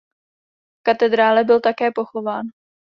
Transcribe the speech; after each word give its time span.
V 0.79 0.83
katedrále 0.83 1.43
byl 1.43 1.59
také 1.59 1.91
pochován. 1.95 2.43